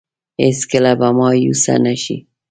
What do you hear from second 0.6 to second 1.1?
کله به